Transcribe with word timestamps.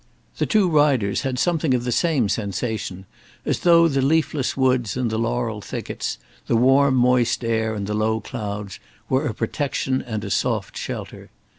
The 0.39 0.47
two 0.47 0.67
riders 0.67 1.21
had 1.21 1.37
something 1.37 1.75
of 1.75 1.83
the 1.83 1.91
same 1.91 2.27
sensation, 2.27 3.05
as 3.45 3.59
though 3.59 3.87
the 3.87 4.01
leafless 4.01 4.57
woods 4.57 4.97
and 4.97 5.11
the 5.11 5.19
laurel 5.19 5.61
thickets, 5.61 6.17
the 6.47 6.57
warm, 6.57 6.95
moist 6.95 7.43
air 7.45 7.75
and 7.75 7.85
the 7.85 7.93
low 7.93 8.19
clouds, 8.19 8.79
were 9.09 9.27
a 9.27 9.33
protection 9.35 10.01
and 10.01 10.23
a 10.23 10.31
soft 10.31 10.75
shelter. 10.75 11.29